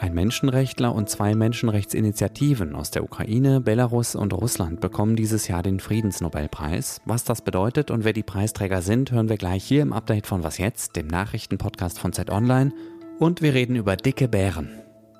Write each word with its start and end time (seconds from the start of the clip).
Ein 0.00 0.14
Menschenrechtler 0.14 0.92
und 0.92 1.08
zwei 1.08 1.36
Menschenrechtsinitiativen 1.36 2.74
aus 2.74 2.90
der 2.90 3.04
Ukraine, 3.04 3.60
Belarus 3.60 4.16
und 4.16 4.32
Russland 4.32 4.80
bekommen 4.80 5.14
dieses 5.14 5.46
Jahr 5.46 5.62
den 5.62 5.78
Friedensnobelpreis. 5.78 7.00
Was 7.04 7.22
das 7.22 7.42
bedeutet 7.42 7.92
und 7.92 8.02
wer 8.02 8.12
die 8.12 8.24
Preisträger 8.24 8.82
sind, 8.82 9.12
hören 9.12 9.28
wir 9.28 9.36
gleich 9.36 9.62
hier 9.62 9.82
im 9.82 9.92
Update 9.92 10.26
von 10.26 10.42
Was 10.42 10.58
jetzt, 10.58 10.96
dem 10.96 11.06
Nachrichtenpodcast 11.06 12.00
von 12.00 12.12
Z 12.12 12.28
Online. 12.28 12.72
Und 13.20 13.42
wir 13.42 13.54
reden 13.54 13.76
über 13.76 13.94
dicke 13.94 14.26
Bären. 14.26 14.70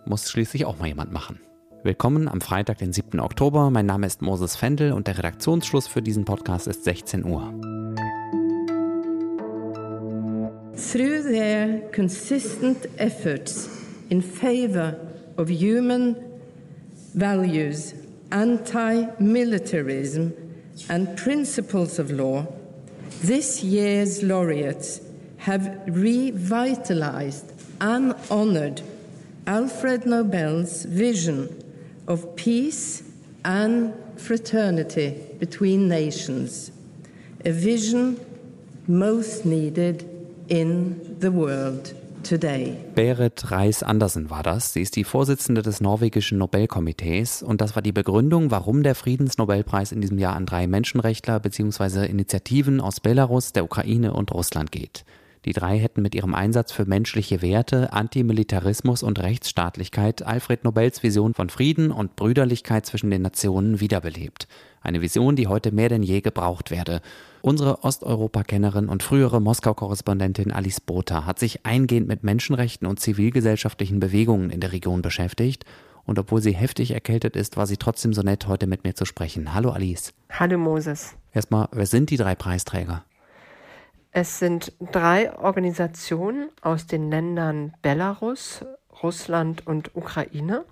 Muss 0.04 0.28
schließlich 0.28 0.64
auch 0.64 0.80
mal 0.80 0.88
jemand 0.88 1.12
machen. 1.12 1.38
Willkommen 1.84 2.26
am 2.26 2.40
Freitag, 2.40 2.78
den 2.78 2.92
7. 2.92 3.20
Oktober. 3.20 3.70
Mein 3.70 3.86
Name 3.86 4.08
ist 4.08 4.20
Moses 4.20 4.56
Fendel 4.56 4.92
und 4.92 5.06
der 5.06 5.16
Redaktionsschluss 5.16 5.86
für 5.86 6.02
diesen 6.02 6.24
Podcast 6.24 6.66
ist 6.66 6.82
16 6.82 7.24
Uhr. 7.24 7.54
Through 10.78 11.24
their 11.24 11.80
consistent 11.90 12.86
efforts 12.98 13.68
in 14.10 14.22
favor 14.22 14.96
of 15.36 15.50
human 15.50 16.40
values, 17.14 17.94
anti-militarism 18.30 20.34
and 20.88 21.18
principles 21.18 21.98
of 21.98 22.12
law, 22.12 22.46
this 23.22 23.64
year's 23.64 24.22
laureates 24.22 25.00
have 25.38 25.80
revitalized 25.88 27.52
and 27.80 28.14
honored 28.30 28.80
Alfred 29.48 30.06
Nobel's 30.06 30.84
vision 30.84 31.60
of 32.06 32.36
peace 32.36 33.02
and 33.44 33.92
fraternity 34.16 35.26
between 35.40 35.88
nations, 35.88 36.70
a 37.44 37.50
vision 37.50 38.24
most 38.86 39.44
needed 39.44 40.17
in 40.48 41.00
the 41.20 41.32
world. 41.32 41.94
Today. 42.24 42.76
Berit 42.96 43.52
Reis 43.52 43.84
Andersen 43.84 44.28
war 44.28 44.42
das. 44.42 44.72
Sie 44.72 44.82
ist 44.82 44.96
die 44.96 45.04
Vorsitzende 45.04 45.62
des 45.62 45.80
norwegischen 45.80 46.36
Nobelkomitees 46.36 47.44
und 47.44 47.60
das 47.60 47.76
war 47.76 47.80
die 47.80 47.92
Begründung, 47.92 48.50
warum 48.50 48.82
der 48.82 48.96
Friedensnobelpreis 48.96 49.92
in 49.92 50.00
diesem 50.00 50.18
Jahr 50.18 50.34
an 50.34 50.44
drei 50.44 50.66
Menschenrechtler 50.66 51.38
bzw. 51.38 52.06
Initiativen 52.06 52.80
aus 52.80 52.98
Belarus, 52.98 53.52
der 53.52 53.64
Ukraine 53.64 54.12
und 54.14 54.32
Russland 54.34 54.72
geht. 54.72 55.04
Die 55.44 55.52
drei 55.52 55.78
hätten 55.78 56.02
mit 56.02 56.14
ihrem 56.14 56.34
Einsatz 56.34 56.72
für 56.72 56.84
menschliche 56.84 57.40
Werte, 57.40 57.92
Antimilitarismus 57.92 59.04
und 59.04 59.20
Rechtsstaatlichkeit 59.20 60.22
Alfred 60.22 60.64
Nobels 60.64 61.02
Vision 61.04 61.34
von 61.34 61.48
Frieden 61.48 61.92
und 61.92 62.16
Brüderlichkeit 62.16 62.84
zwischen 62.84 63.10
den 63.10 63.22
Nationen 63.22 63.80
wiederbelebt. 63.80 64.48
Eine 64.80 65.00
Vision, 65.00 65.36
die 65.36 65.46
heute 65.46 65.72
mehr 65.72 65.88
denn 65.88 66.02
je 66.02 66.20
gebraucht 66.20 66.70
werde. 66.70 67.00
Unsere 67.42 67.84
Osteuropa-Kennerin 67.84 68.88
und 68.88 69.02
frühere 69.02 69.40
Moskau-Korrespondentin 69.40 70.52
Alice 70.52 70.80
Botha 70.80 71.26
hat 71.26 71.38
sich 71.38 71.64
eingehend 71.66 72.08
mit 72.08 72.24
Menschenrechten 72.24 72.86
und 72.86 73.00
zivilgesellschaftlichen 73.00 74.00
Bewegungen 74.00 74.50
in 74.50 74.60
der 74.60 74.72
Region 74.72 75.02
beschäftigt. 75.02 75.64
Und 76.04 76.18
obwohl 76.18 76.40
sie 76.40 76.54
heftig 76.54 76.92
erkältet 76.92 77.36
ist, 77.36 77.56
war 77.56 77.66
sie 77.66 77.76
trotzdem 77.76 78.14
so 78.14 78.22
nett, 78.22 78.48
heute 78.48 78.66
mit 78.66 78.84
mir 78.84 78.94
zu 78.94 79.04
sprechen. 79.04 79.54
Hallo 79.54 79.70
Alice. 79.70 80.14
Hallo 80.30 80.56
Moses. 80.58 81.14
Erstmal, 81.34 81.68
wer 81.72 81.86
sind 81.86 82.10
die 82.10 82.16
drei 82.16 82.34
Preisträger? 82.34 83.04
Es 84.10 84.38
sind 84.38 84.72
drei 84.90 85.36
Organisationen 85.36 86.48
aus 86.62 86.86
den 86.86 87.10
Ländern 87.10 87.74
Belarus, 87.82 88.64
Russland 89.02 89.66
und 89.66 89.94
Ukraine. 89.94 90.64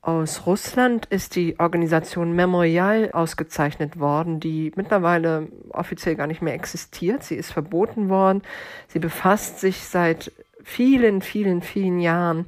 Aus 0.00 0.46
Russland 0.46 1.06
ist 1.06 1.34
die 1.34 1.58
Organisation 1.58 2.32
Memorial 2.32 3.10
ausgezeichnet 3.12 3.98
worden, 3.98 4.38
die 4.38 4.72
mittlerweile 4.76 5.48
offiziell 5.70 6.14
gar 6.14 6.28
nicht 6.28 6.40
mehr 6.40 6.54
existiert. 6.54 7.24
Sie 7.24 7.34
ist 7.34 7.52
verboten 7.52 8.08
worden. 8.08 8.42
Sie 8.86 9.00
befasst 9.00 9.58
sich 9.58 9.80
seit 9.80 10.32
vielen, 10.62 11.20
vielen, 11.20 11.62
vielen 11.62 11.98
Jahren 11.98 12.46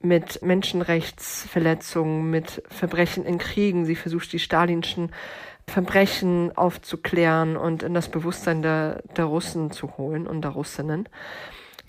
mit 0.00 0.42
Menschenrechtsverletzungen, 0.42 2.30
mit 2.30 2.62
Verbrechen 2.70 3.26
in 3.26 3.36
Kriegen. 3.36 3.84
Sie 3.84 3.96
versucht 3.96 4.32
die 4.32 4.38
stalinschen 4.38 5.12
Verbrechen 5.66 6.56
aufzuklären 6.56 7.56
und 7.56 7.82
in 7.82 7.92
das 7.92 8.08
Bewusstsein 8.08 8.62
der, 8.62 9.02
der 9.16 9.26
Russen 9.26 9.70
zu 9.70 9.98
holen 9.98 10.26
und 10.26 10.42
der 10.42 10.52
Russinnen. 10.52 11.08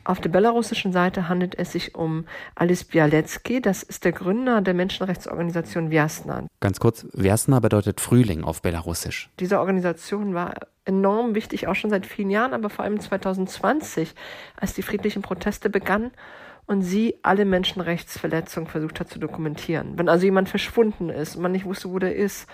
Auf 0.03 0.19
der 0.19 0.29
belarussischen 0.29 0.91
Seite 0.91 1.29
handelt 1.29 1.57
es 1.57 1.71
sich 1.71 1.95
um 1.95 2.25
Alice 2.55 2.83
Bialecki, 2.83 3.61
das 3.61 3.83
ist 3.83 4.03
der 4.03 4.11
Gründer 4.11 4.61
der 4.61 4.73
Menschenrechtsorganisation 4.73 5.91
Vyasna. 5.91 6.47
Ganz 6.59 6.79
kurz, 6.79 7.05
Vyasna 7.13 7.59
bedeutet 7.59 8.01
Frühling 8.01 8.43
auf 8.43 8.61
Belarussisch. 8.61 9.29
Diese 9.39 9.59
Organisation 9.59 10.33
war 10.33 10.55
enorm 10.85 11.35
wichtig, 11.35 11.67
auch 11.67 11.75
schon 11.75 11.89
seit 11.89 12.05
vielen 12.05 12.29
Jahren, 12.29 12.53
aber 12.53 12.69
vor 12.69 12.83
allem 12.85 12.99
2020, 12.99 14.15
als 14.59 14.73
die 14.73 14.81
friedlichen 14.81 15.21
Proteste 15.21 15.69
begannen 15.69 16.11
und 16.65 16.81
sie 16.81 17.15
alle 17.21 17.45
Menschenrechtsverletzungen 17.45 18.69
versucht 18.69 18.99
hat 18.99 19.09
zu 19.09 19.19
dokumentieren. 19.19 19.97
Wenn 19.97 20.09
also 20.09 20.25
jemand 20.25 20.49
verschwunden 20.49 21.09
ist 21.09 21.35
und 21.35 21.43
man 21.43 21.51
nicht 21.51 21.65
wusste, 21.65 21.91
wo 21.91 21.99
der 21.99 22.15
ist, 22.15 22.47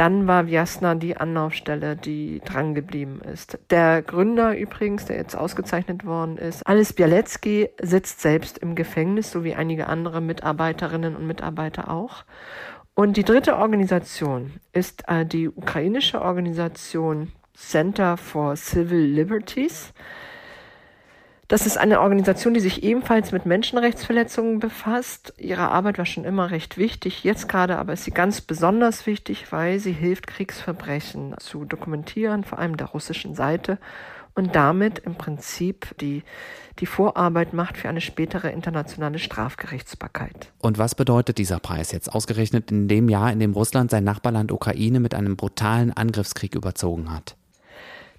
dann 0.00 0.26
war 0.26 0.46
Vyasna 0.46 0.94
die 0.94 1.18
Anlaufstelle, 1.18 1.94
die 1.94 2.40
drangeblieben 2.42 3.20
ist. 3.20 3.58
Der 3.68 4.00
Gründer 4.00 4.56
übrigens, 4.56 5.04
der 5.04 5.16
jetzt 5.16 5.36
ausgezeichnet 5.36 6.06
worden 6.06 6.38
ist, 6.38 6.66
Alice 6.66 6.94
Bialecki, 6.94 7.68
sitzt 7.82 8.22
selbst 8.22 8.56
im 8.56 8.76
Gefängnis, 8.76 9.30
so 9.30 9.44
wie 9.44 9.54
einige 9.54 9.88
andere 9.88 10.22
Mitarbeiterinnen 10.22 11.16
und 11.16 11.26
Mitarbeiter 11.26 11.90
auch. 11.90 12.24
Und 12.94 13.18
die 13.18 13.24
dritte 13.24 13.58
Organisation 13.58 14.54
ist 14.72 15.04
äh, 15.06 15.26
die 15.26 15.50
ukrainische 15.50 16.22
Organisation 16.22 17.32
Center 17.52 18.16
for 18.16 18.56
Civil 18.56 19.04
Liberties. 19.04 19.92
Das 21.50 21.66
ist 21.66 21.78
eine 21.78 22.00
Organisation, 22.00 22.54
die 22.54 22.60
sich 22.60 22.84
ebenfalls 22.84 23.32
mit 23.32 23.44
Menschenrechtsverletzungen 23.44 24.60
befasst. 24.60 25.34
Ihre 25.36 25.68
Arbeit 25.72 25.98
war 25.98 26.06
schon 26.06 26.24
immer 26.24 26.52
recht 26.52 26.78
wichtig. 26.78 27.24
Jetzt 27.24 27.48
gerade 27.48 27.76
aber 27.78 27.92
ist 27.92 28.04
sie 28.04 28.12
ganz 28.12 28.40
besonders 28.40 29.04
wichtig, 29.04 29.50
weil 29.50 29.80
sie 29.80 29.90
hilft, 29.90 30.28
Kriegsverbrechen 30.28 31.34
zu 31.40 31.64
dokumentieren, 31.64 32.44
vor 32.44 32.60
allem 32.60 32.76
der 32.76 32.86
russischen 32.86 33.34
Seite 33.34 33.78
und 34.36 34.54
damit 34.54 35.00
im 35.00 35.16
Prinzip 35.16 35.98
die, 35.98 36.22
die 36.78 36.86
Vorarbeit 36.86 37.52
macht 37.52 37.78
für 37.78 37.88
eine 37.88 38.00
spätere 38.00 38.50
internationale 38.50 39.18
Strafgerichtsbarkeit. 39.18 40.52
Und 40.60 40.78
was 40.78 40.94
bedeutet 40.94 41.38
dieser 41.38 41.58
Preis 41.58 41.90
jetzt 41.90 42.14
ausgerechnet 42.14 42.70
in 42.70 42.86
dem 42.86 43.08
Jahr, 43.08 43.32
in 43.32 43.40
dem 43.40 43.54
Russland 43.54 43.90
sein 43.90 44.04
Nachbarland 44.04 44.52
Ukraine 44.52 45.00
mit 45.00 45.16
einem 45.16 45.34
brutalen 45.34 45.92
Angriffskrieg 45.92 46.54
überzogen 46.54 47.12
hat? 47.12 47.34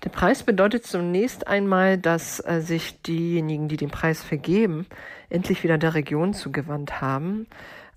Der 0.04 0.10
Preis 0.10 0.42
bedeutet 0.44 0.86
zunächst 0.86 1.48
einmal, 1.48 1.98
dass 1.98 2.40
äh, 2.46 2.62
sich 2.62 3.02
diejenigen, 3.04 3.68
die 3.68 3.78
den 3.78 3.92
Preis 3.92 4.24
vergeben, 4.24 4.88
endlich 5.30 5.64
wieder 5.64 5.78
der 5.78 5.94
Region 5.94 6.34
zugewandt 6.34 7.02
haben. 7.02 7.46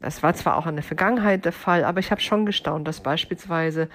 Das 0.00 0.22
war 0.22 0.34
zwar 0.34 0.56
auch 0.56 0.66
in 0.66 0.76
der 0.76 0.82
Vergangenheit 0.82 1.46
der 1.46 1.52
Fall, 1.52 1.82
aber 1.84 2.00
ich 2.00 2.10
habe 2.10 2.20
schon 2.20 2.44
gestaunt, 2.44 2.86
dass 2.86 3.00
beispielsweise 3.00 3.88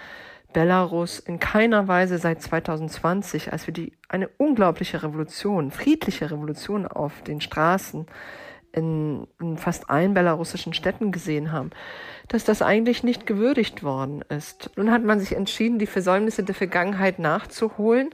Belarus 0.54 1.20
in 1.20 1.40
keiner 1.40 1.88
Weise 1.88 2.18
seit 2.18 2.42
2020, 2.42 3.54
als 3.54 3.68
wir 3.68 3.74
die 3.76 3.94
eine 4.08 4.28
unglaubliche 4.38 5.04
Revolution, 5.04 5.70
friedliche 5.70 6.32
Revolution 6.32 6.88
auf 6.88 7.22
den 7.22 7.42
Straßen 7.42 8.08
in, 8.74 9.28
in 9.40 9.58
fast 9.58 9.90
allen 9.90 10.14
belarussischen 10.14 10.74
Städten 10.74 11.12
gesehen 11.12 11.52
haben, 11.52 11.72
dass 12.28 12.44
das 12.44 12.62
eigentlich 12.62 13.04
nicht 13.04 13.26
gewürdigt 13.26 13.84
worden 13.84 14.24
ist. 14.30 14.70
Nun 14.76 14.92
hat 14.92 15.04
man 15.04 15.20
sich 15.20 15.36
entschieden, 15.36 15.80
die 15.80 15.88
Versäumnisse 15.88 16.44
der 16.44 16.56
Vergangenheit 16.56 17.20
nachzuholen 17.20 18.10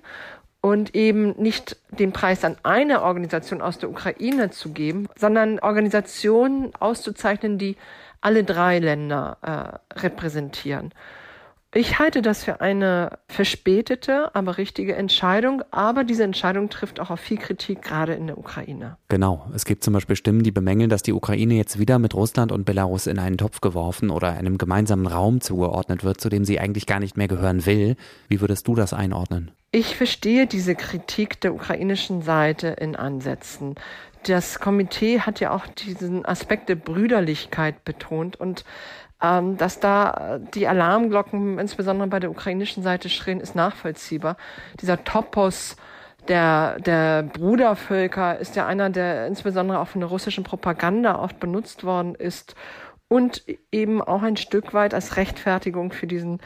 und 0.62 0.96
eben 0.96 1.36
nicht 1.42 1.78
den 1.92 2.12
Preis 2.12 2.44
an 2.44 2.58
eine 2.64 3.04
Organisation 3.04 3.62
aus 3.62 3.78
der 3.78 3.90
Ukraine 3.90 4.50
zu 4.50 4.72
geben, 4.72 5.08
sondern 5.16 5.60
Organisationen 5.60 6.74
auszuzeichnen, 6.80 7.58
die 7.58 7.78
alle 8.22 8.44
drei 8.44 8.80
Länder 8.80 9.82
äh, 9.94 10.00
repräsentieren. 10.00 10.92
Ich 11.78 12.00
halte 12.00 12.22
das 12.22 12.46
für 12.46 12.62
eine 12.62 13.20
verspätete, 13.28 14.34
aber 14.34 14.58
richtige 14.58 14.96
Entscheidung. 14.96 15.62
Aber 15.72 16.06
diese 16.06 16.24
Entscheidung 16.24 16.70
trifft 16.70 17.02
auch 17.02 17.10
auf 17.10 17.20
viel 17.20 17.38
Kritik, 17.38 17.82
gerade 17.82 18.14
in 18.14 18.28
der 18.28 18.38
Ukraine. 18.38 18.96
Genau. 19.10 19.46
Es 19.54 19.66
gibt 19.66 19.84
zum 19.84 19.94
Beispiel 19.94 20.16
Stimmen, 20.16 20.44
die 20.44 20.54
bemängeln, 20.54 20.90
dass 20.90 21.04
die 21.04 21.12
Ukraine 21.12 21.56
jetzt 21.56 21.78
wieder 21.78 22.00
mit 22.00 22.16
Russland 22.16 22.54
und 22.54 22.64
Belarus 22.64 23.08
in 23.08 23.20
einen 23.20 23.38
Topf 23.38 23.60
geworfen 23.60 24.10
oder 24.10 24.30
einem 24.30 24.58
gemeinsamen 24.58 25.06
Raum 25.06 25.42
zugeordnet 25.42 26.06
wird, 26.06 26.22
zu 26.22 26.30
dem 26.30 26.46
sie 26.46 26.62
eigentlich 26.62 26.86
gar 26.86 27.02
nicht 27.02 27.18
mehr 27.18 27.28
gehören 27.28 27.66
will. 27.66 27.98
Wie 28.30 28.40
würdest 28.40 28.70
du 28.70 28.76
das 28.76 28.94
einordnen? 28.94 29.52
Ich 29.74 29.98
verstehe 29.98 30.48
diese 30.48 30.76
Kritik 30.76 31.42
der 31.42 31.54
ukrainischen 31.54 32.22
Seite 32.22 32.68
in 32.68 32.96
Ansätzen. 32.96 33.76
Das 34.24 34.62
Komitee 34.62 35.20
hat 35.20 35.42
ja 35.42 35.52
auch 35.52 35.68
diesen 35.68 36.26
Aspekt 36.26 36.70
der 36.70 36.76
Brüderlichkeit 36.76 37.84
betont 37.84 38.38
und 38.38 38.64
ähm, 39.22 39.58
dass 39.58 39.80
da 39.80 40.40
die 40.54 40.68
Alarmglocken 40.68 41.60
insbesondere 41.60 42.08
bei 42.08 42.20
der 42.20 42.32
ukrainischen 42.32 42.84
Seite 42.84 43.10
schrillen, 43.10 43.40
ist 43.40 43.56
nachvollziehbar. 43.56 44.38
Dieser 44.82 45.04
Topos 45.04 45.76
der, 46.28 46.80
der 46.80 47.24
Brudervölker 47.24 48.40
ist 48.40 48.56
ja 48.56 48.66
einer, 48.66 48.90
der 48.90 49.28
insbesondere 49.28 49.80
auch 49.80 49.88
von 49.88 50.02
der 50.02 50.10
russischen 50.10 50.44
Propaganda 50.44 51.20
oft 51.20 51.40
benutzt 51.40 51.84
worden 51.84 52.16
ist 52.16 52.56
und 53.08 53.44
eben 53.72 54.02
auch 54.02 54.24
ein 54.24 54.38
Stück 54.38 54.74
weit 54.74 54.94
als 54.94 55.18
Rechtfertigung 55.18 55.92
für 55.92 56.08
diesen 56.08 56.40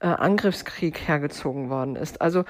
äh, 0.00 0.06
Angriffskrieg 0.06 1.06
hergezogen 1.06 1.68
worden 1.68 1.96
ist. 1.96 2.20
Also 2.20 2.44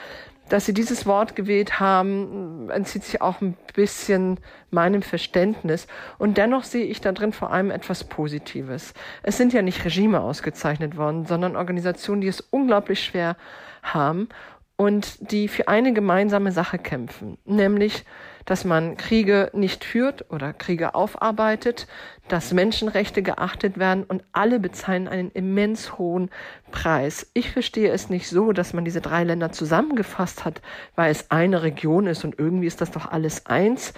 dass 0.48 0.66
sie 0.66 0.75
dieses 0.75 1.06
Wort 1.06 1.37
gewählt 1.37 1.81
haben, 1.81 2.70
entzieht 2.70 3.04
sich 3.04 3.20
auch 3.20 3.40
ein 3.40 3.56
bisschen 3.75 4.38
meinem 4.70 5.02
Verständnis. 5.02 5.87
Und 6.19 6.38
dennoch 6.38 6.64
sehe 6.64 6.87
ich 6.87 7.00
da 7.00 7.12
drin 7.12 7.32
vor 7.32 7.52
allem 7.52 7.70
etwas 7.70 8.04
Positives. 8.04 8.94
Es 9.22 9.37
sind 9.37 9.52
ja 9.52 9.62
nicht 9.62 9.84
Regime 9.84 10.20
ausgezeichnet 10.20 10.96
worden, 10.96 11.26
sondern 11.26 11.56
Organisationen, 11.56 12.20
die 12.20 12.28
es 12.28 12.40
unglaublich 12.40 13.02
schwer 13.02 13.37
haben 13.82 14.28
und 14.76 15.31
die 15.31 15.48
für 15.48 15.69
eine 15.69 15.93
gemeinsame 15.93 16.52
Sache 16.52 16.78
kämpfen, 16.78 17.38
nämlich 17.44 18.04
dass 18.46 18.64
man 18.64 18.96
Kriege 18.96 19.50
nicht 19.52 19.84
führt 19.84 20.31
oder 20.31 20.52
Kriege 20.52 20.94
aufarbeitet, 20.94 21.87
dass 22.28 22.52
Menschenrechte 22.52 23.22
geachtet 23.22 23.76
werden 23.76 24.04
und 24.04 24.25
alle 24.32 24.58
bezahlen 24.58 25.08
einen 25.08 25.31
immens 25.32 25.98
hohen 25.98 26.31
Preis. 26.70 27.31
Ich 27.34 27.50
verstehe 27.50 27.90
es 27.90 28.08
nicht 28.08 28.28
so, 28.28 28.52
dass 28.52 28.72
man 28.72 28.84
diese 28.84 29.00
drei 29.00 29.25
Länder 29.25 29.52
zusammengefasst 29.52 30.44
hat, 30.44 30.62
weil 30.94 31.10
es 31.10 31.31
eine 31.31 31.62
Region 31.62 32.06
ist 32.06 32.25
und 32.25 32.38
irgendwie 32.38 32.66
ist 32.69 32.81
das 32.81 32.93
doch 32.93 33.10
alles 33.10 33.46
eins. 33.46 33.93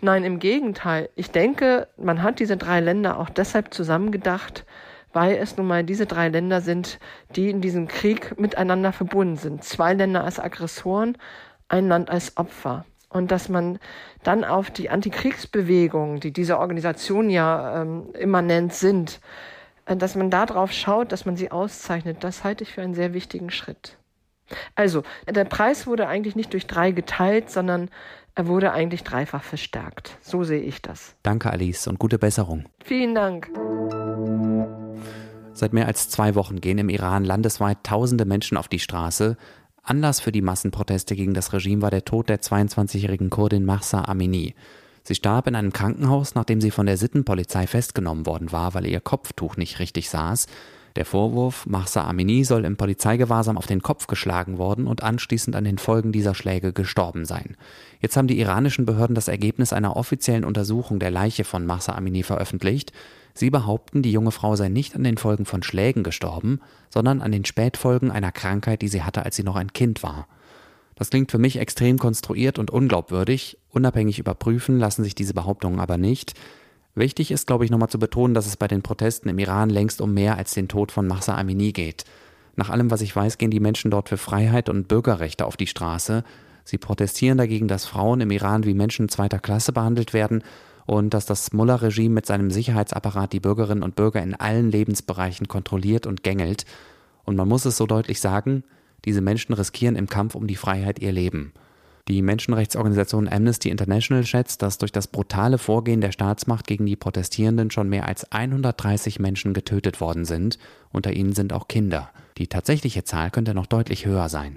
Nein, 0.00 0.22
im 0.22 0.38
Gegenteil. 0.38 1.08
Ich 1.16 1.30
denke, 1.30 1.88
man 1.96 2.22
hat 2.22 2.38
diese 2.38 2.56
drei 2.56 2.80
Länder 2.80 3.18
auch 3.18 3.30
deshalb 3.30 3.74
zusammengedacht, 3.74 4.64
weil 5.14 5.36
es 5.36 5.56
nun 5.56 5.66
mal 5.66 5.82
diese 5.82 6.06
drei 6.06 6.28
Länder 6.28 6.60
sind, 6.60 7.00
die 7.34 7.48
in 7.48 7.62
diesem 7.62 7.88
Krieg 7.88 8.38
miteinander 8.38 8.92
verbunden 8.92 9.36
sind. 9.36 9.64
Zwei 9.64 9.94
Länder 9.94 10.24
als 10.24 10.38
Aggressoren, 10.38 11.16
ein 11.68 11.88
Land 11.88 12.10
als 12.10 12.36
Opfer 12.36 12.84
und 13.18 13.30
dass 13.30 13.48
man 13.48 13.78
dann 14.22 14.44
auf 14.44 14.70
die 14.70 14.88
Antikriegsbewegungen, 14.88 16.20
die 16.20 16.32
diese 16.32 16.58
Organisationen 16.58 17.30
ja 17.30 17.82
ähm, 17.82 18.08
immanent 18.14 18.72
sind, 18.72 19.20
äh, 19.84 19.96
dass 19.96 20.14
man 20.14 20.30
darauf 20.30 20.72
schaut, 20.72 21.12
dass 21.12 21.26
man 21.26 21.36
sie 21.36 21.50
auszeichnet, 21.50 22.24
das 22.24 22.44
halte 22.44 22.64
ich 22.64 22.72
für 22.72 22.82
einen 22.82 22.94
sehr 22.94 23.12
wichtigen 23.12 23.50
Schritt. 23.50 23.98
Also, 24.74 25.02
der 25.28 25.44
Preis 25.44 25.86
wurde 25.86 26.08
eigentlich 26.08 26.34
nicht 26.34 26.54
durch 26.54 26.66
drei 26.66 26.92
geteilt, 26.92 27.50
sondern 27.50 27.90
er 28.34 28.46
wurde 28.46 28.72
eigentlich 28.72 29.04
dreifach 29.04 29.42
verstärkt. 29.42 30.16
So 30.22 30.44
sehe 30.44 30.62
ich 30.62 30.80
das. 30.80 31.16
Danke, 31.22 31.50
Alice, 31.50 31.86
und 31.86 31.98
gute 31.98 32.18
Besserung. 32.18 32.64
Vielen 32.82 33.14
Dank. 33.14 33.50
Seit 35.52 35.72
mehr 35.72 35.86
als 35.86 36.08
zwei 36.08 36.36
Wochen 36.36 36.60
gehen 36.60 36.78
im 36.78 36.88
Iran 36.88 37.24
landesweit 37.24 37.78
tausende 37.82 38.24
Menschen 38.24 38.56
auf 38.56 38.68
die 38.68 38.78
Straße, 38.78 39.36
Anlass 39.88 40.20
für 40.20 40.32
die 40.32 40.42
Massenproteste 40.42 41.16
gegen 41.16 41.32
das 41.32 41.54
Regime 41.54 41.80
war 41.80 41.90
der 41.90 42.04
Tod 42.04 42.28
der 42.28 42.42
22-jährigen 42.42 43.30
Kurdin 43.30 43.64
Mahsa 43.64 44.02
Amini. 44.02 44.54
Sie 45.02 45.14
starb 45.14 45.46
in 45.46 45.54
einem 45.54 45.72
Krankenhaus, 45.72 46.34
nachdem 46.34 46.60
sie 46.60 46.70
von 46.70 46.84
der 46.84 46.98
Sittenpolizei 46.98 47.66
festgenommen 47.66 48.26
worden 48.26 48.52
war, 48.52 48.74
weil 48.74 48.86
ihr 48.86 49.00
Kopftuch 49.00 49.56
nicht 49.56 49.78
richtig 49.78 50.10
saß. 50.10 50.46
Der 50.96 51.06
Vorwurf, 51.06 51.64
Mahsa 51.64 52.06
Amini 52.06 52.44
soll 52.44 52.66
im 52.66 52.76
Polizeigewahrsam 52.76 53.56
auf 53.56 53.66
den 53.66 53.80
Kopf 53.80 54.08
geschlagen 54.08 54.58
worden 54.58 54.86
und 54.86 55.02
anschließend 55.02 55.56
an 55.56 55.64
den 55.64 55.78
Folgen 55.78 56.12
dieser 56.12 56.34
Schläge 56.34 56.74
gestorben 56.74 57.24
sein. 57.24 57.56
Jetzt 58.02 58.18
haben 58.18 58.28
die 58.28 58.38
iranischen 58.38 58.84
Behörden 58.84 59.14
das 59.14 59.28
Ergebnis 59.28 59.72
einer 59.72 59.96
offiziellen 59.96 60.44
Untersuchung 60.44 60.98
der 60.98 61.10
Leiche 61.10 61.44
von 61.44 61.64
Mahsa 61.64 61.94
Amini 61.94 62.24
veröffentlicht. 62.24 62.92
Sie 63.38 63.50
behaupten, 63.50 64.02
die 64.02 64.10
junge 64.10 64.32
Frau 64.32 64.56
sei 64.56 64.68
nicht 64.68 64.96
an 64.96 65.04
den 65.04 65.16
Folgen 65.16 65.44
von 65.44 65.62
Schlägen 65.62 66.02
gestorben, 66.02 66.58
sondern 66.90 67.22
an 67.22 67.30
den 67.30 67.44
Spätfolgen 67.44 68.10
einer 68.10 68.32
Krankheit, 68.32 68.82
die 68.82 68.88
sie 68.88 69.04
hatte, 69.04 69.24
als 69.24 69.36
sie 69.36 69.44
noch 69.44 69.54
ein 69.54 69.72
Kind 69.72 70.02
war. 70.02 70.26
Das 70.96 71.10
klingt 71.10 71.30
für 71.30 71.38
mich 71.38 71.58
extrem 71.58 72.00
konstruiert 72.00 72.58
und 72.58 72.72
unglaubwürdig. 72.72 73.56
Unabhängig 73.70 74.18
überprüfen 74.18 74.80
lassen 74.80 75.04
sich 75.04 75.14
diese 75.14 75.34
Behauptungen 75.34 75.78
aber 75.78 75.98
nicht. 75.98 76.34
Wichtig 76.96 77.30
ist, 77.30 77.46
glaube 77.46 77.64
ich, 77.64 77.70
nochmal 77.70 77.90
zu 77.90 78.00
betonen, 78.00 78.34
dass 78.34 78.48
es 78.48 78.56
bei 78.56 78.66
den 78.66 78.82
Protesten 78.82 79.28
im 79.28 79.38
Iran 79.38 79.70
längst 79.70 80.00
um 80.00 80.12
mehr 80.12 80.36
als 80.36 80.54
den 80.54 80.66
Tod 80.66 80.90
von 80.90 81.06
Mahsa 81.06 81.38
Amini 81.38 81.70
geht. 81.70 82.06
Nach 82.56 82.70
allem, 82.70 82.90
was 82.90 83.02
ich 83.02 83.14
weiß, 83.14 83.38
gehen 83.38 83.52
die 83.52 83.60
Menschen 83.60 83.92
dort 83.92 84.08
für 84.08 84.18
Freiheit 84.18 84.68
und 84.68 84.88
Bürgerrechte 84.88 85.46
auf 85.46 85.56
die 85.56 85.68
Straße. 85.68 86.24
Sie 86.64 86.78
protestieren 86.78 87.38
dagegen, 87.38 87.68
dass 87.68 87.86
Frauen 87.86 88.20
im 88.20 88.32
Iran 88.32 88.64
wie 88.64 88.74
Menschen 88.74 89.08
zweiter 89.08 89.38
Klasse 89.38 89.72
behandelt 89.72 90.12
werden 90.12 90.42
und 90.88 91.12
dass 91.12 91.26
das 91.26 91.52
Mullah-Regime 91.52 92.14
mit 92.14 92.24
seinem 92.24 92.50
Sicherheitsapparat 92.50 93.34
die 93.34 93.40
Bürgerinnen 93.40 93.82
und 93.82 93.94
Bürger 93.94 94.22
in 94.22 94.34
allen 94.34 94.70
Lebensbereichen 94.70 95.46
kontrolliert 95.46 96.06
und 96.06 96.22
gängelt. 96.22 96.64
Und 97.24 97.36
man 97.36 97.46
muss 97.46 97.66
es 97.66 97.76
so 97.76 97.86
deutlich 97.86 98.20
sagen, 98.20 98.64
diese 99.04 99.20
Menschen 99.20 99.52
riskieren 99.52 99.96
im 99.96 100.08
Kampf 100.08 100.34
um 100.34 100.46
die 100.46 100.56
Freiheit 100.56 100.98
ihr 100.98 101.12
Leben. 101.12 101.52
Die 102.08 102.22
Menschenrechtsorganisation 102.22 103.28
Amnesty 103.28 103.68
International 103.68 104.24
schätzt, 104.24 104.62
dass 104.62 104.78
durch 104.78 104.90
das 104.90 105.08
brutale 105.08 105.58
Vorgehen 105.58 106.00
der 106.00 106.10
Staatsmacht 106.10 106.66
gegen 106.66 106.86
die 106.86 106.96
Protestierenden 106.96 107.70
schon 107.70 107.90
mehr 107.90 108.08
als 108.08 108.32
130 108.32 109.20
Menschen 109.20 109.52
getötet 109.52 110.00
worden 110.00 110.24
sind. 110.24 110.58
Unter 110.90 111.12
ihnen 111.12 111.34
sind 111.34 111.52
auch 111.52 111.68
Kinder. 111.68 112.08
Die 112.38 112.46
tatsächliche 112.46 113.04
Zahl 113.04 113.30
könnte 113.30 113.52
noch 113.52 113.66
deutlich 113.66 114.06
höher 114.06 114.30
sein. 114.30 114.56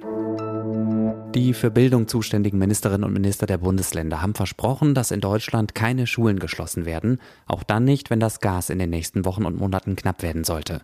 Die 1.36 1.54
für 1.54 1.72
Bildung 1.72 2.10
zuständigen 2.10 2.60
Ministerinnen 2.60 3.06
und 3.06 3.14
Minister 3.14 3.46
der 3.46 3.58
Bundesländer 3.58 4.22
haben 4.22 4.36
versprochen, 4.36 4.94
dass 4.94 5.12
in 5.12 5.22
Deutschland 5.22 5.74
keine 5.74 6.06
Schulen 6.06 6.40
geschlossen 6.40 6.84
werden, 6.84 7.22
auch 7.48 7.64
dann 7.64 7.86
nicht, 7.86 8.10
wenn 8.10 8.20
das 8.20 8.42
Gas 8.42 8.70
in 8.70 8.80
den 8.80 8.90
nächsten 8.90 9.24
Wochen 9.24 9.46
und 9.46 9.58
Monaten 9.58 9.96
knapp 9.96 10.24
werden 10.24 10.44
sollte. 10.44 10.82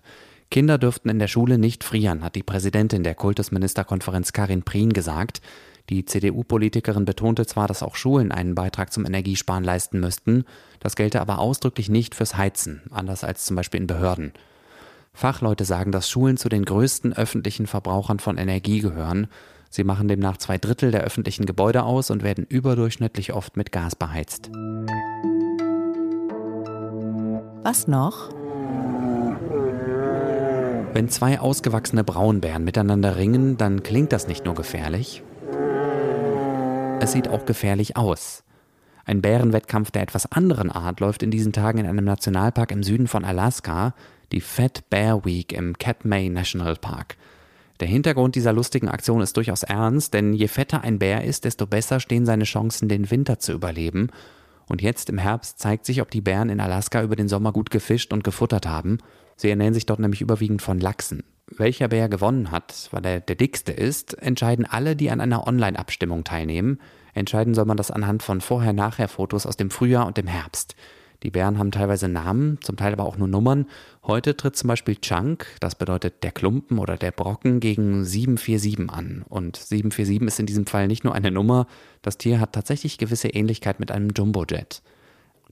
Kinder 0.49 0.77
dürften 0.77 1.09
in 1.09 1.19
der 1.19 1.27
Schule 1.27 1.57
nicht 1.57 1.83
frieren, 1.83 2.23
hat 2.23 2.35
die 2.35 2.43
Präsidentin 2.43 3.03
der 3.03 3.13
Kultusministerkonferenz 3.13 4.31
Karin 4.31 4.63
Prien 4.63 4.93
gesagt. 4.93 5.41
Die 5.89 6.05
CDU-Politikerin 6.05 7.03
betonte 7.03 7.45
zwar, 7.45 7.67
dass 7.67 7.83
auch 7.83 7.95
Schulen 7.97 8.31
einen 8.31 8.55
Beitrag 8.55 8.93
zum 8.93 9.05
Energiesparen 9.05 9.65
leisten 9.65 9.99
müssten, 9.99 10.45
das 10.79 10.95
gelte 10.95 11.19
aber 11.19 11.39
ausdrücklich 11.39 11.89
nicht 11.89 12.15
fürs 12.15 12.37
Heizen, 12.37 12.83
anders 12.89 13.25
als 13.25 13.43
zum 13.43 13.57
Beispiel 13.57 13.81
in 13.81 13.87
Behörden. 13.87 14.31
Fachleute 15.13 15.65
sagen, 15.65 15.91
dass 15.91 16.09
Schulen 16.09 16.37
zu 16.37 16.47
den 16.47 16.63
größten 16.63 17.11
öffentlichen 17.11 17.67
Verbrauchern 17.67 18.19
von 18.19 18.37
Energie 18.37 18.79
gehören 18.79 19.27
Sie 19.77 19.83
machen 19.83 20.07
demnach 20.07 20.37
zwei 20.37 20.57
Drittel 20.57 20.89
der 20.89 21.01
öffentlichen 21.01 21.45
Gebäude 21.45 21.83
aus 21.83 22.09
und 22.09 22.23
werden 22.23 22.47
überdurchschnittlich 22.49 23.33
oft 23.33 23.57
mit 23.57 23.71
Gas 23.71 23.95
beheizt. 23.95 24.49
Was 27.61 27.87
noch? 27.87 28.31
Wenn 30.93 31.09
zwei 31.09 31.39
ausgewachsene 31.39 32.03
Braunbären 32.03 32.63
miteinander 32.63 33.17
ringen, 33.17 33.57
dann 33.57 33.83
klingt 33.83 34.13
das 34.13 34.27
nicht 34.27 34.45
nur 34.45 34.55
gefährlich, 34.55 35.21
es 36.99 37.11
sieht 37.11 37.27
auch 37.27 37.45
gefährlich 37.45 37.95
aus. 37.95 38.43
Ein 39.05 39.21
Bärenwettkampf 39.21 39.91
der 39.91 40.01
etwas 40.01 40.31
anderen 40.31 40.71
Art 40.71 41.01
läuft 41.01 41.21
in 41.21 41.29
diesen 41.29 41.53
Tagen 41.53 41.77
in 41.77 41.85
einem 41.85 42.03
Nationalpark 42.03 42.71
im 42.71 42.81
Süden 42.81 43.05
von 43.05 43.23
Alaska, 43.23 43.93
die 44.31 44.41
Fat 44.41 44.89
Bear 44.89 45.23
Week 45.23 45.53
im 45.53 45.77
Katmai 45.77 46.29
National 46.29 46.77
Park. 46.77 47.15
Der 47.79 47.87
Hintergrund 47.87 48.35
dieser 48.35 48.53
lustigen 48.53 48.89
Aktion 48.89 49.21
ist 49.21 49.37
durchaus 49.37 49.63
ernst, 49.63 50.13
denn 50.13 50.33
je 50.33 50.47
fetter 50.47 50.81
ein 50.81 50.99
Bär 50.99 51.23
ist, 51.23 51.45
desto 51.45 51.67
besser 51.67 51.99
stehen 51.99 52.25
seine 52.25 52.45
Chancen, 52.45 52.89
den 52.89 53.11
Winter 53.11 53.39
zu 53.39 53.53
überleben. 53.53 54.09
Und 54.67 54.81
jetzt 54.81 55.09
im 55.09 55.17
Herbst 55.17 55.59
zeigt 55.59 55.85
sich, 55.85 56.01
ob 56.01 56.11
die 56.11 56.21
Bären 56.21 56.49
in 56.49 56.59
Alaska 56.59 57.01
über 57.01 57.15
den 57.15 57.27
Sommer 57.29 57.53
gut 57.53 57.69
gefischt 57.69 58.11
und 58.13 58.23
gefuttert 58.23 58.65
haben. 58.65 58.97
Sie 59.35 59.49
ernähren 59.49 59.73
sich 59.73 59.85
dort 59.85 59.99
nämlich 59.99 60.21
überwiegend 60.21 60.61
von 60.61 60.79
Lachsen. 60.79 61.23
Welcher 61.49 61.87
Bär 61.87 62.09
gewonnen 62.09 62.51
hat, 62.51 62.89
weil 62.91 63.05
er 63.05 63.19
der 63.21 63.35
dickste 63.35 63.71
ist, 63.71 64.21
entscheiden 64.21 64.65
alle, 64.65 64.95
die 64.95 65.09
an 65.09 65.21
einer 65.21 65.47
Online-Abstimmung 65.47 66.23
teilnehmen. 66.23 66.79
Entscheiden 67.13 67.53
soll 67.53 67.65
man 67.65 67.77
das 67.77 67.91
anhand 67.91 68.23
von 68.23 68.41
Vorher-Nachher-Fotos 68.41 69.45
aus 69.45 69.55
dem 69.55 69.69
Frühjahr 69.69 70.07
und 70.07 70.17
dem 70.17 70.27
Herbst. 70.27 70.75
Die 71.23 71.31
Bären 71.31 71.57
haben 71.57 71.71
teilweise 71.71 72.07
Namen, 72.07 72.59
zum 72.61 72.77
Teil 72.77 72.93
aber 72.93 73.05
auch 73.05 73.17
nur 73.17 73.27
Nummern. 73.27 73.65
Heute 74.03 74.37
tritt 74.37 74.55
zum 74.55 74.67
Beispiel 74.67 74.95
Chunk, 74.95 75.47
das 75.59 75.75
bedeutet 75.75 76.23
der 76.23 76.31
Klumpen 76.31 76.77
oder 76.77 76.95
der 76.95 77.11
Brocken, 77.11 77.59
gegen 77.59 78.05
747 78.05 78.89
an. 78.89 79.25
Und 79.27 79.57
747 79.57 80.27
ist 80.27 80.39
in 80.39 80.45
diesem 80.45 80.67
Fall 80.67 80.87
nicht 80.87 81.03
nur 81.03 81.15
eine 81.15 81.31
Nummer, 81.31 81.67
das 82.01 82.17
Tier 82.17 82.39
hat 82.39 82.53
tatsächlich 82.53 82.97
gewisse 82.97 83.29
Ähnlichkeit 83.29 83.79
mit 83.79 83.91
einem 83.91 84.11
Jumbojet. 84.15 84.83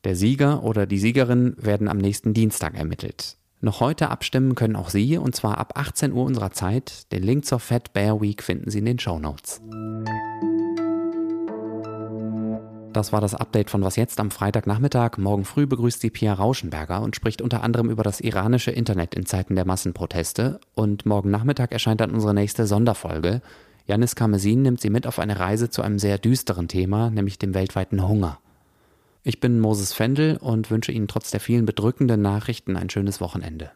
Der 0.03 0.15
Sieger 0.15 0.63
oder 0.63 0.85
die 0.85 0.99
Siegerin 0.99 1.55
werden 1.57 1.87
am 1.87 1.97
nächsten 1.97 2.33
Dienstag 2.33 2.75
ermittelt. 2.75 3.37
Noch 3.61 3.79
heute 3.79 4.11
abstimmen 4.11 4.53
können 4.53 4.75
auch 4.75 4.89
Sie, 4.89 5.17
und 5.17 5.35
zwar 5.35 5.57
ab 5.57 5.73
18 5.75 6.13
Uhr 6.13 6.23
unserer 6.23 6.51
Zeit. 6.51 7.11
Den 7.11 7.23
Link 7.23 7.45
zur 7.45 7.59
Fat 7.59 7.93
Bear 7.93 8.21
Week 8.21 8.43
finden 8.43 8.69
Sie 8.69 8.79
in 8.79 8.85
den 8.85 8.99
Show 8.99 9.17
Notes. 9.17 9.61
Das 12.95 13.11
war 13.11 13.19
das 13.19 13.35
Update 13.35 13.69
von 13.69 13.83
Was 13.83 13.97
jetzt 13.97 14.21
am 14.21 14.31
Freitagnachmittag. 14.31 15.17
Morgen 15.17 15.43
früh 15.43 15.65
begrüßt 15.65 15.99
sie 15.99 16.09
Pia 16.09 16.31
Rauschenberger 16.31 17.01
und 17.01 17.13
spricht 17.13 17.41
unter 17.41 17.61
anderem 17.61 17.89
über 17.89 18.03
das 18.03 18.21
iranische 18.21 18.71
Internet 18.71 19.15
in 19.15 19.25
Zeiten 19.25 19.55
der 19.55 19.65
Massenproteste. 19.65 20.61
Und 20.75 21.05
morgen 21.05 21.29
Nachmittag 21.29 21.73
erscheint 21.73 21.99
dann 21.99 22.11
unsere 22.11 22.33
nächste 22.33 22.65
Sonderfolge. 22.65 23.41
Janis 23.85 24.15
Karmesin 24.15 24.61
nimmt 24.61 24.79
sie 24.79 24.89
mit 24.89 25.07
auf 25.07 25.19
eine 25.19 25.41
Reise 25.41 25.69
zu 25.69 25.81
einem 25.81 25.99
sehr 25.99 26.17
düsteren 26.19 26.69
Thema, 26.69 27.09
nämlich 27.09 27.37
dem 27.37 27.53
weltweiten 27.53 28.07
Hunger. 28.07 28.39
Ich 29.23 29.41
bin 29.41 29.59
Moses 29.59 29.91
Fendel 29.91 30.37
und 30.37 30.71
wünsche 30.71 30.93
Ihnen 30.93 31.09
trotz 31.09 31.31
der 31.31 31.41
vielen 31.41 31.65
bedrückenden 31.65 32.21
Nachrichten 32.21 32.77
ein 32.77 32.89
schönes 32.89 33.19
Wochenende. 33.19 33.71